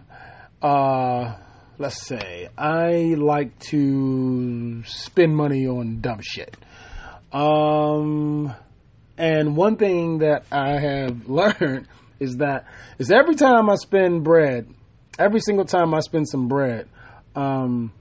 uh, 0.61 1.35
let's 1.77 2.05
say, 2.05 2.49
I 2.57 3.15
like 3.17 3.57
to 3.71 4.83
spend 4.85 5.35
money 5.35 5.67
on 5.67 6.01
dumb 6.01 6.19
shit. 6.21 6.55
Um, 7.31 8.53
and 9.17 9.55
one 9.55 9.75
thing 9.75 10.19
that 10.19 10.45
I 10.51 10.79
have 10.79 11.29
learned 11.29 11.87
is 12.19 12.37
that 12.37 12.65
is 12.97 13.11
every 13.11 13.35
time 13.35 13.69
I 13.69 13.75
spend 13.75 14.23
bread, 14.23 14.67
every 15.17 15.39
single 15.39 15.65
time 15.65 15.93
I 15.93 15.99
spend 15.99 16.27
some 16.27 16.47
bread, 16.47 16.87
um, 17.35 17.93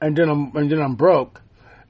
and 0.00 0.16
then 0.16 0.28
I'm 0.28 0.56
and 0.56 0.70
then 0.70 0.80
I'm 0.80 0.94
broke, 0.94 1.42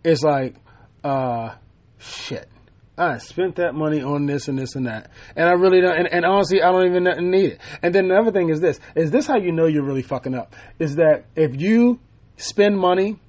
it's 0.05 0.23
like, 0.23 0.57
uh, 1.05 1.55
shit. 1.99 2.49
I 2.97 3.19
spent 3.19 3.57
that 3.57 3.77
money 3.77 4.03
on 4.03 4.27
this 4.27 4.49
and 4.49 4.59
this 4.59 4.75
and 4.75 4.87
that, 4.87 5.13
and 5.37 5.49
I 5.49 5.53
really 5.53 5.81
don't. 5.81 5.97
And, 5.97 6.09
and 6.09 6.25
honestly, 6.25 6.61
I 6.61 6.73
don't 6.73 6.87
even 6.87 7.31
need 7.31 7.53
it. 7.53 7.61
And 7.81 7.95
then 7.95 8.07
another 8.11 8.33
thing 8.33 8.49
is 8.49 8.61
this: 8.61 8.81
is 8.97 9.13
this 9.13 9.27
how 9.27 9.37
you 9.37 9.53
know 9.53 9.67
you're 9.67 9.85
really 9.85 10.03
fucking 10.03 10.35
up? 10.35 10.57
Is 10.81 10.97
that 10.97 11.27
if 11.37 11.61
you 11.61 12.01
spend 12.37 12.77
money 12.77 13.21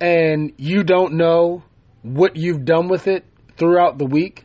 and 0.00 0.52
you 0.56 0.82
don't 0.82 1.14
know 1.14 1.62
what 2.02 2.36
you've 2.36 2.64
done 2.64 2.88
with 2.88 3.06
it 3.06 3.24
throughout 3.56 3.98
the 3.98 4.04
week, 4.04 4.44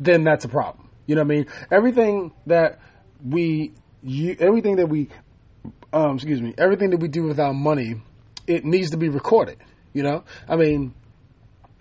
then 0.00 0.24
that's 0.24 0.44
a 0.44 0.48
problem. 0.48 0.88
You 1.06 1.14
know 1.14 1.22
what 1.22 1.32
I 1.32 1.36
mean? 1.36 1.46
Everything 1.70 2.32
that 2.46 2.78
we, 3.24 3.72
you, 4.02 4.36
everything 4.38 4.76
that 4.76 4.88
we, 4.88 5.08
um, 5.92 6.16
excuse 6.16 6.40
me, 6.40 6.54
everything 6.58 6.90
that 6.90 6.98
we 6.98 7.08
do 7.08 7.22
with 7.24 7.38
our 7.38 7.54
money, 7.54 8.02
it 8.46 8.64
needs 8.64 8.90
to 8.90 8.96
be 8.96 9.08
recorded. 9.08 9.58
You 9.92 10.02
know, 10.02 10.24
I 10.48 10.56
mean, 10.56 10.94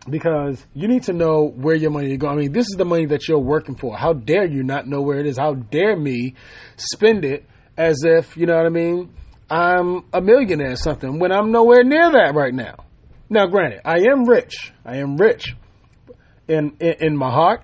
because 0.09 0.63
you 0.73 0.87
need 0.87 1.03
to 1.03 1.13
know 1.13 1.45
where 1.45 1.75
your 1.75 1.91
money 1.91 2.11
is 2.11 2.17
going. 2.17 2.37
I 2.37 2.41
mean, 2.41 2.51
this 2.51 2.67
is 2.67 2.75
the 2.77 2.85
money 2.85 3.05
that 3.07 3.27
you're 3.27 3.39
working 3.39 3.75
for. 3.75 3.97
How 3.97 4.13
dare 4.13 4.45
you 4.45 4.63
not 4.63 4.87
know 4.87 5.01
where 5.01 5.19
it 5.19 5.25
is? 5.25 5.37
How 5.37 5.55
dare 5.55 5.95
me 5.95 6.35
spend 6.77 7.25
it 7.25 7.45
as 7.77 8.03
if, 8.03 8.37
you 8.37 8.45
know 8.45 8.55
what 8.55 8.65
I 8.65 8.69
mean, 8.69 9.13
I'm 9.53 10.05
a 10.11 10.19
millionaire 10.19 10.71
or 10.71 10.75
something 10.75 11.19
when 11.19 11.31
I'm 11.31 11.51
nowhere 11.51 11.83
near 11.83 12.11
that 12.11 12.33
right 12.33 12.53
now. 12.53 12.85
Now, 13.29 13.45
granted, 13.45 13.81
I 13.85 13.99
am 14.11 14.25
rich. 14.25 14.73
I 14.83 14.97
am 14.97 15.15
rich 15.15 15.55
in, 16.47 16.75
in, 16.79 16.95
in 16.99 17.15
my 17.15 17.29
heart. 17.29 17.61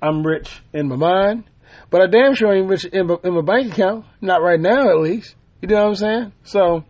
I'm 0.00 0.26
rich 0.26 0.62
in 0.72 0.88
my 0.88 0.96
mind, 0.96 1.44
but 1.90 2.00
I 2.00 2.06
damn 2.06 2.34
sure 2.34 2.54
ain't 2.54 2.70
rich 2.70 2.86
in 2.86 3.06
my, 3.06 3.16
in 3.22 3.34
my 3.34 3.42
bank 3.42 3.74
account. 3.74 4.06
Not 4.22 4.40
right 4.40 4.58
now, 4.58 4.88
at 4.88 4.98
least. 4.98 5.36
You 5.60 5.68
know 5.68 5.76
what 5.76 5.88
I'm 5.88 5.94
saying? 5.96 6.32
So, 6.44 6.84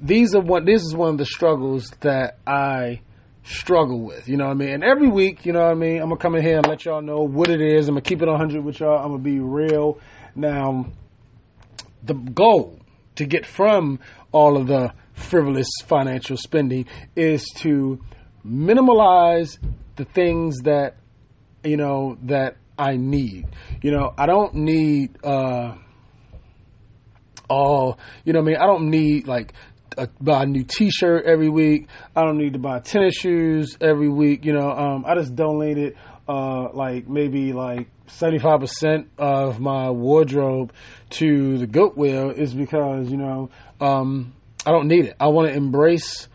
these 0.00 0.34
are 0.34 0.40
what 0.40 0.64
this 0.64 0.80
is 0.82 0.94
one 0.94 1.10
of 1.10 1.18
the 1.18 1.26
struggles 1.26 1.90
that 2.00 2.38
I 2.46 3.02
struggle 3.44 4.00
with. 4.00 4.30
You 4.30 4.38
know 4.38 4.46
what 4.46 4.52
I 4.52 4.54
mean? 4.54 4.70
And 4.70 4.84
every 4.84 5.08
week, 5.08 5.44
you 5.44 5.52
know 5.52 5.60
what 5.60 5.72
I 5.72 5.74
mean, 5.74 6.00
I'm 6.00 6.08
gonna 6.08 6.16
come 6.16 6.34
in 6.36 6.42
here 6.42 6.56
and 6.56 6.66
let 6.66 6.86
y'all 6.86 7.02
know 7.02 7.20
what 7.20 7.50
it 7.50 7.60
is. 7.60 7.86
I'm 7.88 7.96
gonna 7.96 8.00
keep 8.00 8.22
it 8.22 8.28
100 8.28 8.64
with 8.64 8.80
y'all. 8.80 8.96
I'm 8.96 9.10
gonna 9.10 9.18
be 9.18 9.40
real. 9.40 10.00
Now, 10.34 10.86
the 12.06 12.14
goal 12.14 12.80
to 13.16 13.24
get 13.24 13.46
from 13.46 13.98
all 14.32 14.56
of 14.56 14.66
the 14.66 14.92
frivolous 15.14 15.68
financial 15.86 16.36
spending 16.36 16.86
is 17.14 17.44
to 17.56 17.98
minimalize 18.46 19.58
the 19.96 20.04
things 20.04 20.58
that 20.60 20.96
you 21.64 21.76
know 21.76 22.18
that 22.22 22.56
I 22.78 22.96
need. 22.96 23.46
You 23.82 23.90
know, 23.90 24.14
I 24.16 24.26
don't 24.26 24.54
need 24.54 25.24
uh 25.24 25.76
all 27.48 27.98
you 28.24 28.32
know 28.32 28.40
I 28.40 28.42
mean 28.42 28.56
I 28.56 28.66
don't 28.66 28.90
need 28.90 29.26
like 29.26 29.52
a, 29.96 30.08
buy 30.20 30.42
a 30.42 30.46
new 30.46 30.64
T-shirt 30.64 31.24
every 31.24 31.48
week. 31.48 31.88
I 32.14 32.22
don't 32.22 32.36
need 32.38 32.52
to 32.52 32.58
buy 32.58 32.80
tennis 32.80 33.14
shoes 33.14 33.76
every 33.80 34.10
week. 34.10 34.44
You 34.44 34.52
know, 34.52 34.70
um, 34.70 35.04
I 35.06 35.14
just 35.14 35.34
donated 35.34 35.96
uh, 36.28 36.68
like 36.72 37.08
maybe 37.08 37.52
like 37.52 37.88
seventy 38.08 38.38
five 38.38 38.60
percent 38.60 39.10
of 39.18 39.60
my 39.60 39.90
wardrobe 39.90 40.72
to 41.10 41.58
the 41.58 41.66
Goodwill 41.66 42.30
is 42.30 42.54
because 42.54 43.10
you 43.10 43.16
know 43.16 43.50
um, 43.80 44.34
I 44.64 44.70
don't 44.70 44.88
need 44.88 45.06
it. 45.06 45.16
I 45.20 45.28
want 45.28 45.48
to 45.48 45.54
embrace 45.54 46.28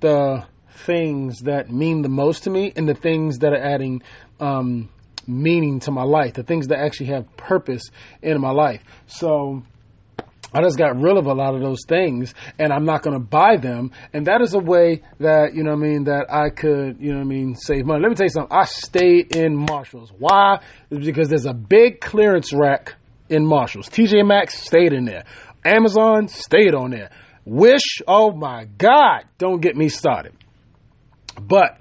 the 0.00 0.44
things 0.68 1.40
that 1.40 1.70
mean 1.70 2.02
the 2.02 2.08
most 2.08 2.44
to 2.44 2.50
me 2.50 2.72
and 2.74 2.88
the 2.88 2.94
things 2.94 3.38
that 3.38 3.52
are 3.52 3.62
adding 3.62 4.02
um, 4.40 4.88
meaning 5.26 5.80
to 5.80 5.90
my 5.90 6.02
life, 6.02 6.34
the 6.34 6.42
things 6.42 6.68
that 6.68 6.78
actually 6.78 7.06
have 7.06 7.36
purpose 7.36 7.90
in 8.20 8.40
my 8.40 8.50
life. 8.50 8.82
So 9.06 9.62
I 10.54 10.60
just 10.62 10.76
got 10.76 11.00
rid 11.00 11.16
of 11.16 11.26
a 11.26 11.32
lot 11.32 11.54
of 11.54 11.62
those 11.62 11.84
things 11.86 12.34
and 12.58 12.72
I'm 12.72 12.84
not 12.84 13.02
going 13.02 13.14
to 13.14 13.24
buy 13.24 13.56
them. 13.56 13.90
And 14.12 14.26
that 14.26 14.42
is 14.42 14.54
a 14.54 14.58
way 14.58 15.02
that, 15.18 15.54
you 15.54 15.62
know 15.62 15.72
I 15.72 15.76
mean, 15.76 16.04
that 16.04 16.26
I 16.30 16.50
could, 16.50 16.98
you 17.00 17.14
know 17.14 17.20
I 17.20 17.24
mean, 17.24 17.54
save 17.54 17.86
money. 17.86 18.02
Let 18.02 18.10
me 18.10 18.14
tell 18.14 18.26
you 18.26 18.30
something. 18.30 18.56
I 18.56 18.64
stayed 18.64 19.34
in 19.34 19.56
Marshalls. 19.56 20.12
Why? 20.18 20.60
Because 20.90 21.28
there's 21.28 21.46
a 21.46 21.54
big 21.54 22.00
clearance 22.00 22.52
rack 22.52 22.94
in 23.28 23.46
Marshalls. 23.46 23.88
TJ 23.88 24.26
Maxx 24.26 24.58
stayed 24.58 24.92
in 24.92 25.06
there. 25.06 25.24
Amazon 25.64 26.28
stayed 26.28 26.74
on 26.74 26.90
there. 26.90 27.10
Wish, 27.44 28.00
oh 28.06 28.32
my 28.32 28.66
God, 28.78 29.24
don't 29.38 29.60
get 29.60 29.74
me 29.74 29.88
started. 29.88 30.34
But 31.40 31.78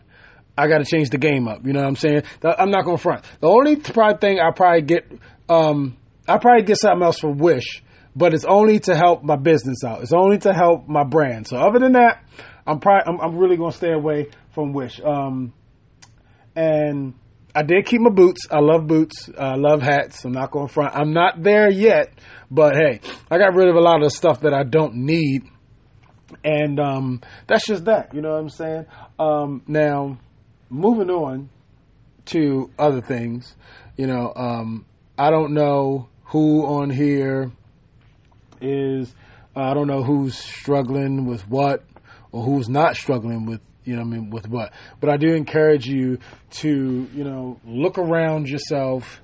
I 0.58 0.68
got 0.68 0.78
to 0.78 0.86
change 0.86 1.10
the 1.10 1.18
game 1.18 1.48
up. 1.48 1.66
You 1.66 1.74
know 1.74 1.82
what 1.82 1.88
I'm 1.88 1.96
saying? 1.96 2.24
I'm 2.44 2.72
not 2.72 2.86
going 2.86 2.98
to 2.98 3.04
front. 3.04 3.26
The 3.42 3.48
only 3.48 3.76
probably 3.76 4.18
thing 4.18 4.40
I 4.40 4.52
probably 4.52 4.84
get, 4.84 5.12
um, 5.50 5.98
I 6.28 6.38
probably 6.38 6.64
get 6.64 6.78
something 6.78 7.04
else 7.04 7.20
for 7.20 7.32
Wish 7.32 7.84
but 8.16 8.34
it's 8.34 8.46
only 8.46 8.80
to 8.80 8.96
help 8.96 9.24
my 9.24 9.36
business 9.36 9.84
out. 9.84 10.02
It's 10.02 10.14
only 10.14 10.38
to 10.40 10.54
help 10.54 10.88
my 10.88 11.04
brand. 11.04 11.48
So 11.48 11.58
other 11.58 11.80
than 11.80 11.94
that, 11.94 12.24
I'm 12.66 12.80
probably 12.80 13.14
I'm, 13.14 13.20
I'm 13.22 13.38
really 13.38 13.58
gonna 13.58 13.72
stay 13.72 13.92
away 13.92 14.30
from 14.54 14.74
Wish. 14.74 15.00
Um, 15.02 15.54
and 16.56 17.14
I 17.56 17.64
did 17.64 17.86
keep 17.86 18.02
my 18.02 18.10
boots. 18.10 18.48
I 18.50 18.60
love 18.60 18.88
boots. 18.88 19.30
I 19.38 19.56
love 19.56 19.82
hats. 19.82 20.24
I'm 20.26 20.32
not 20.32 20.52
going 20.52 20.68
front. 20.68 20.96
I'm 20.96 21.14
not 21.14 21.42
there 21.42 21.70
yet, 21.70 22.14
but 22.50 22.76
hey, 22.76 23.02
I 23.30 23.38
got 23.38 23.56
rid 23.56 23.68
of 23.68 23.76
a 23.76 23.82
lot 23.82 23.98
of 23.98 24.04
the 24.04 24.10
stuff 24.10 24.42
that 24.42 24.54
I 24.54 24.64
don't 24.64 24.96
need, 24.96 25.44
and 26.44 26.80
um, 26.80 27.22
that's 27.48 27.66
just 27.66 27.86
that. 27.86 28.14
You 28.14 28.22
know 28.22 28.32
what 28.32 28.40
I'm 28.40 28.50
saying? 28.50 28.86
Um, 29.20 29.64
now, 29.68 30.18
moving 30.70 31.10
on 31.10 31.50
to 32.26 32.70
other 32.78 33.02
things. 33.02 33.56
You 33.98 34.08
know, 34.08 34.32
um, 34.36 34.86
I 35.18 35.30
don't 35.30 35.54
know 35.54 36.10
who 36.26 36.66
on 36.66 36.90
here 36.90 37.52
is 38.62 39.14
uh, 39.56 39.62
I 39.62 39.74
don't 39.74 39.88
know 39.88 40.04
who's 40.04 40.38
struggling 40.38 41.26
with 41.26 41.48
what 41.48 41.84
or 42.32 42.44
who's 42.44 42.70
not 42.70 42.96
struggling 42.96 43.46
with 43.46 43.62
you 43.84 43.96
know 43.96 44.02
I 44.02 44.06
mean 44.06 44.30
with 44.30 44.48
what. 44.48 44.74
But 45.00 45.10
I 45.10 45.18
do 45.18 45.34
encourage 45.34 45.86
you 45.88 46.20
to, 46.52 47.10
you 47.14 47.24
know, 47.24 47.60
look 47.66 47.98
around 47.98 48.50
yourself, 48.50 49.22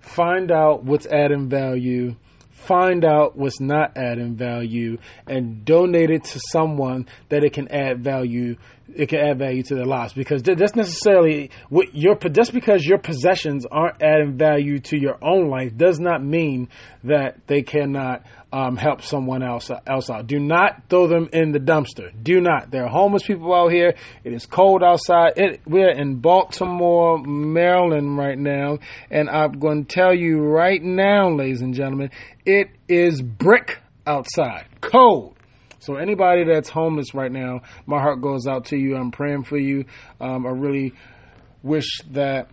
find 0.00 0.50
out 0.50 0.84
what's 0.84 1.06
adding 1.06 1.48
value, 1.48 2.16
find 2.50 3.04
out 3.04 3.36
what's 3.36 3.60
not 3.60 3.96
adding 3.96 4.36
value 4.36 4.98
and 5.26 5.64
donate 5.64 6.10
it 6.10 6.24
to 6.24 6.40
someone 6.50 7.06
that 7.30 7.42
it 7.42 7.52
can 7.52 7.68
add 7.68 8.04
value 8.04 8.56
it 8.94 9.08
can 9.08 9.20
add 9.20 9.38
value 9.38 9.62
to 9.62 9.74
their 9.74 9.86
lives 9.86 10.12
because 10.12 10.42
that's 10.42 10.74
necessarily 10.74 11.50
what 11.68 11.94
your 11.94 12.16
just 12.16 12.52
because 12.52 12.84
your 12.84 12.98
possessions 12.98 13.64
aren't 13.70 14.02
adding 14.02 14.36
value 14.36 14.78
to 14.80 14.98
your 14.98 15.16
own 15.22 15.48
life 15.48 15.76
does 15.76 16.00
not 16.00 16.22
mean 16.22 16.68
that 17.04 17.46
they 17.46 17.62
cannot 17.62 18.24
um, 18.52 18.76
help 18.76 19.02
someone 19.02 19.42
else 19.42 19.70
else 19.86 20.10
out. 20.10 20.26
Do 20.26 20.38
not 20.38 20.82
throw 20.88 21.06
them 21.06 21.28
in 21.32 21.52
the 21.52 21.60
dumpster. 21.60 22.10
Do 22.22 22.40
not. 22.40 22.70
There 22.70 22.84
are 22.84 22.88
homeless 22.88 23.22
people 23.22 23.54
out 23.54 23.70
here. 23.70 23.94
It 24.24 24.32
is 24.32 24.46
cold 24.46 24.82
outside. 24.82 25.34
It, 25.36 25.60
we're 25.66 25.90
in 25.90 26.16
Baltimore, 26.16 27.18
Maryland 27.18 28.18
right 28.18 28.38
now, 28.38 28.78
and 29.10 29.30
I'm 29.30 29.52
going 29.52 29.84
to 29.84 29.94
tell 29.94 30.14
you 30.14 30.40
right 30.40 30.82
now, 30.82 31.30
ladies 31.30 31.60
and 31.60 31.74
gentlemen, 31.74 32.10
it 32.44 32.68
is 32.88 33.22
brick 33.22 33.78
outside, 34.06 34.66
cold. 34.80 35.36
So 35.78 35.96
anybody 35.96 36.44
that's 36.44 36.68
homeless 36.68 37.14
right 37.14 37.32
now, 37.32 37.62
my 37.86 38.00
heart 38.00 38.20
goes 38.20 38.46
out 38.46 38.66
to 38.66 38.76
you. 38.76 38.96
I'm 38.96 39.10
praying 39.10 39.44
for 39.44 39.56
you. 39.56 39.86
Um, 40.20 40.46
I 40.46 40.50
really 40.50 40.92
wish 41.62 42.00
that 42.10 42.50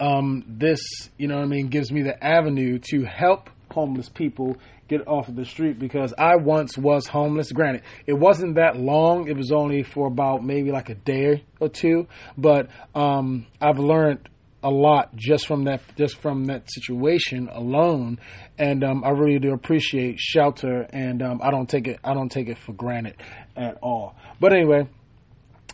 um, 0.00 0.44
this, 0.48 0.80
you 1.18 1.28
know 1.28 1.36
what 1.36 1.44
I 1.44 1.48
mean, 1.48 1.68
gives 1.68 1.92
me 1.92 2.02
the 2.02 2.22
avenue 2.24 2.78
to 2.90 3.04
help 3.04 3.50
homeless 3.70 4.08
people 4.08 4.56
get 4.88 5.06
off 5.06 5.28
of 5.28 5.36
the 5.36 5.44
street 5.44 5.78
because 5.78 6.12
I 6.18 6.36
once 6.36 6.76
was 6.76 7.06
homeless. 7.06 7.52
Granted, 7.52 7.82
it 8.06 8.14
wasn't 8.14 8.56
that 8.56 8.76
long. 8.76 9.28
It 9.28 9.36
was 9.36 9.52
only 9.52 9.82
for 9.82 10.06
about 10.06 10.44
maybe 10.44 10.70
like 10.70 10.90
a 10.90 10.94
day 10.94 11.44
or 11.60 11.68
two, 11.68 12.06
but 12.36 12.68
um, 12.94 13.46
I've 13.60 13.78
learned 13.78 14.28
a 14.62 14.70
lot 14.70 15.14
just 15.14 15.46
from 15.46 15.64
that 15.64 15.82
just 15.96 16.16
from 16.16 16.46
that 16.46 16.70
situation 16.70 17.48
alone, 17.52 18.18
and 18.58 18.82
um, 18.82 19.04
I 19.04 19.10
really 19.10 19.38
do 19.38 19.52
appreciate 19.52 20.18
shelter, 20.18 20.86
and 20.90 21.22
um, 21.22 21.40
I 21.42 21.50
don't 21.50 21.68
take 21.68 21.86
it 21.86 22.00
I 22.02 22.14
don't 22.14 22.30
take 22.30 22.48
it 22.48 22.58
for 22.58 22.72
granted 22.72 23.16
at 23.56 23.78
all. 23.82 24.16
But 24.40 24.54
anyway, 24.54 24.88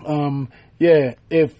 um, 0.04 0.48
yeah, 0.78 1.14
if 1.30 1.54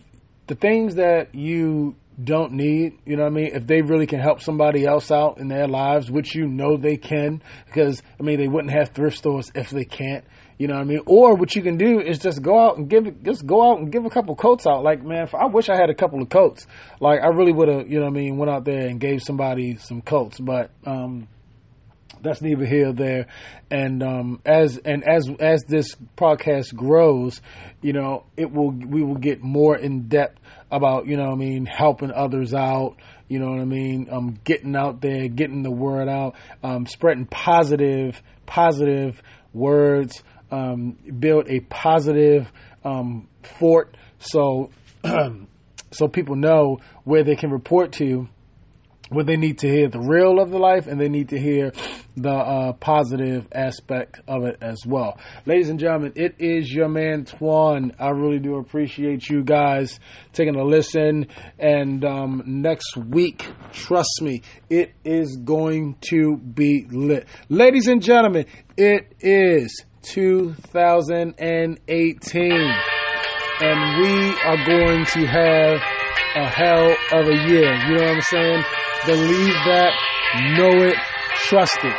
the 0.48 0.56
things 0.56 0.96
that 0.96 1.34
you 1.34 1.94
don't 2.24 2.52
need, 2.52 2.98
you 3.04 3.16
know 3.16 3.24
what 3.24 3.32
I 3.32 3.34
mean? 3.34 3.50
If 3.54 3.66
they 3.66 3.82
really 3.82 4.06
can 4.06 4.20
help 4.20 4.40
somebody 4.40 4.84
else 4.84 5.10
out 5.10 5.38
in 5.38 5.48
their 5.48 5.66
lives, 5.66 6.10
which 6.10 6.34
you 6.34 6.46
know 6.46 6.76
they 6.76 6.96
can, 6.96 7.42
because 7.66 8.02
I 8.18 8.22
mean 8.22 8.38
they 8.38 8.48
wouldn't 8.48 8.72
have 8.72 8.90
thrift 8.90 9.18
stores 9.18 9.50
if 9.54 9.70
they 9.70 9.84
can't, 9.84 10.24
you 10.58 10.68
know 10.68 10.74
what 10.74 10.82
I 10.82 10.84
mean? 10.84 11.00
Or 11.06 11.34
what 11.36 11.54
you 11.54 11.62
can 11.62 11.76
do 11.76 12.00
is 12.00 12.18
just 12.18 12.42
go 12.42 12.58
out 12.58 12.76
and 12.76 12.88
give 12.88 13.22
just 13.22 13.46
go 13.46 13.70
out 13.70 13.78
and 13.78 13.90
give 13.90 14.04
a 14.04 14.10
couple 14.10 14.36
coats 14.36 14.66
out. 14.66 14.82
Like 14.82 15.02
man, 15.02 15.28
I 15.32 15.46
wish 15.46 15.68
I 15.68 15.76
had 15.76 15.90
a 15.90 15.94
couple 15.94 16.20
of 16.20 16.28
coats. 16.28 16.66
Like 17.00 17.20
I 17.22 17.28
really 17.28 17.52
would 17.52 17.68
have, 17.68 17.88
you 17.88 17.98
know 17.98 18.04
what 18.04 18.12
I 18.12 18.20
mean, 18.20 18.36
went 18.36 18.50
out 18.50 18.64
there 18.64 18.86
and 18.86 19.00
gave 19.00 19.22
somebody 19.22 19.76
some 19.76 20.02
coats, 20.02 20.38
but 20.38 20.70
um 20.84 21.28
that's 22.22 22.40
neither 22.40 22.64
here 22.64 22.84
nor 22.84 22.92
there. 22.92 23.26
And 23.70 24.02
um, 24.02 24.40
as 24.44 24.78
and 24.78 25.08
as 25.08 25.28
as 25.38 25.64
this 25.64 25.96
podcast 26.16 26.74
grows, 26.74 27.40
you 27.82 27.92
know, 27.92 28.24
it 28.36 28.52
will 28.52 28.70
we 28.70 29.02
will 29.02 29.16
get 29.16 29.42
more 29.42 29.76
in 29.76 30.08
depth 30.08 30.38
about 30.70 31.06
you 31.06 31.16
know 31.16 31.32
I 31.32 31.34
mean 31.34 31.66
helping 31.66 32.12
others 32.12 32.54
out. 32.54 32.96
You 33.28 33.38
know 33.38 33.50
what 33.50 33.60
I 33.60 33.64
mean? 33.64 34.08
Um, 34.10 34.38
getting 34.42 34.74
out 34.74 35.00
there, 35.00 35.28
getting 35.28 35.62
the 35.62 35.70
word 35.70 36.08
out, 36.08 36.34
um, 36.62 36.86
spreading 36.86 37.26
positive 37.26 38.22
positive 38.46 39.22
words. 39.52 40.22
Um, 40.52 40.98
build 41.20 41.48
a 41.48 41.60
positive 41.60 42.50
um, 42.84 43.28
fort 43.44 43.96
so 44.18 44.70
so 45.90 46.08
people 46.08 46.36
know 46.36 46.78
where 47.04 47.24
they 47.24 47.36
can 47.36 47.50
report 47.50 47.92
to 47.92 48.28
when 49.10 49.26
they 49.26 49.36
need 49.36 49.58
to 49.58 49.68
hear 49.68 49.88
the 49.88 50.00
real 50.00 50.40
of 50.40 50.50
the 50.50 50.58
life 50.58 50.86
and 50.86 51.00
they 51.00 51.08
need 51.08 51.28
to 51.28 51.38
hear 51.38 51.72
the 52.16 52.30
uh, 52.30 52.72
positive 52.74 53.46
aspect 53.52 54.20
of 54.26 54.44
it 54.44 54.56
as 54.60 54.84
well. 54.86 55.18
Ladies 55.46 55.68
and 55.68 55.78
gentlemen, 55.78 56.12
it 56.14 56.36
is 56.38 56.72
your 56.72 56.88
man 56.88 57.24
Twan. 57.24 57.94
I 57.98 58.10
really 58.10 58.38
do 58.38 58.56
appreciate 58.56 59.28
you 59.28 59.42
guys 59.42 59.98
taking 60.32 60.56
a 60.56 60.64
listen. 60.64 61.26
And 61.58 62.04
um, 62.04 62.42
next 62.46 62.96
week, 62.96 63.46
trust 63.72 64.22
me, 64.22 64.42
it 64.68 64.92
is 65.04 65.38
going 65.44 65.96
to 66.10 66.36
be 66.36 66.86
lit. 66.90 67.26
Ladies 67.48 67.88
and 67.88 68.02
gentlemen, 68.02 68.46
it 68.76 69.12
is 69.20 69.84
2018. 70.02 72.74
And 73.62 74.02
we 74.02 74.34
are 74.40 74.64
going 74.64 75.04
to 75.04 75.26
have 75.26 75.99
a 76.36 76.48
hell 76.48 76.94
of 77.12 77.28
a 77.28 77.36
year. 77.48 77.74
You 77.86 77.96
know 77.96 78.04
what 78.06 78.16
I'm 78.16 78.22
saying? 78.22 78.62
Believe 79.06 79.54
that, 79.66 79.92
know 80.56 80.82
it, 80.84 80.96
trust 81.48 81.78
it. 81.82 81.96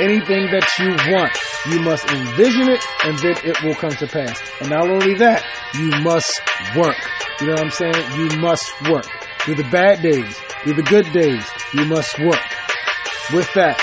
Anything 0.00 0.50
that 0.50 0.66
you 0.78 0.90
want, 1.12 1.36
you 1.70 1.80
must 1.80 2.08
envision 2.10 2.68
it 2.68 2.82
and 3.04 3.18
then 3.18 3.36
it 3.44 3.62
will 3.62 3.74
come 3.74 3.90
to 3.90 4.06
pass. 4.06 4.40
And 4.60 4.70
not 4.70 4.88
only 4.88 5.14
that, 5.14 5.44
you 5.74 5.90
must 6.02 6.32
work. 6.74 6.96
You 7.40 7.48
know 7.48 7.52
what 7.54 7.64
I'm 7.64 7.70
saying? 7.70 8.12
You 8.16 8.40
must 8.40 8.72
work. 8.90 9.06
Through 9.40 9.56
the 9.56 9.68
bad 9.70 10.02
days, 10.02 10.36
through 10.62 10.74
the 10.74 10.82
good 10.82 11.12
days, 11.12 11.44
you 11.74 11.84
must 11.84 12.18
work. 12.18 12.40
With 13.32 13.52
that, 13.54 13.78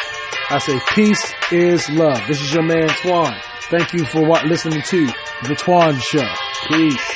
I 0.49 0.57
say 0.57 0.79
peace 0.93 1.33
is 1.51 1.87
love. 1.89 2.21
This 2.27 2.41
is 2.41 2.53
your 2.53 2.63
man 2.63 2.89
Twan. 2.89 3.39
Thank 3.69 3.93
you 3.93 4.05
for 4.05 4.21
listening 4.45 4.81
to 4.81 5.05
The 5.05 5.55
Twan 5.55 6.01
Show. 6.01 6.27
Peace. 6.67 7.10